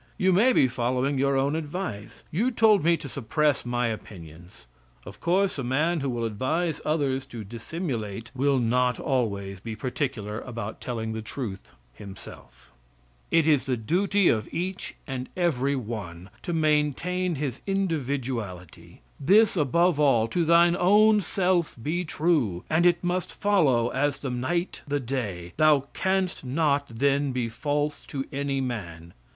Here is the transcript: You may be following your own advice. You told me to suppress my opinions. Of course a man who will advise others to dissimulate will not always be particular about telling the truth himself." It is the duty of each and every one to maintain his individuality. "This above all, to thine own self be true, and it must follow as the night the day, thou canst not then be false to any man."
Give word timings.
You 0.17 0.33
may 0.33 0.51
be 0.51 0.67
following 0.67 1.19
your 1.19 1.37
own 1.37 1.55
advice. 1.55 2.23
You 2.31 2.49
told 2.49 2.83
me 2.83 2.97
to 2.97 3.07
suppress 3.07 3.67
my 3.67 3.85
opinions. 3.85 4.65
Of 5.05 5.19
course 5.21 5.59
a 5.59 5.63
man 5.63 5.99
who 5.99 6.09
will 6.09 6.25
advise 6.25 6.81
others 6.83 7.27
to 7.27 7.43
dissimulate 7.43 8.31
will 8.33 8.57
not 8.57 8.99
always 8.99 9.59
be 9.59 9.75
particular 9.75 10.39
about 10.41 10.81
telling 10.81 11.13
the 11.13 11.21
truth 11.21 11.73
himself." 11.93 12.71
It 13.29 13.47
is 13.47 13.67
the 13.67 13.77
duty 13.77 14.27
of 14.27 14.51
each 14.51 14.95
and 15.05 15.29
every 15.37 15.75
one 15.75 16.31
to 16.41 16.51
maintain 16.51 17.35
his 17.35 17.61
individuality. 17.67 19.03
"This 19.19 19.55
above 19.55 19.99
all, 19.99 20.27
to 20.29 20.43
thine 20.43 20.75
own 20.79 21.21
self 21.21 21.77
be 21.79 22.05
true, 22.05 22.63
and 22.71 22.87
it 22.87 23.03
must 23.03 23.31
follow 23.31 23.89
as 23.89 24.17
the 24.17 24.31
night 24.31 24.81
the 24.87 24.99
day, 24.99 25.53
thou 25.57 25.81
canst 25.93 26.43
not 26.43 26.87
then 26.87 27.31
be 27.31 27.49
false 27.49 28.03
to 28.07 28.25
any 28.33 28.59
man." 28.59 29.13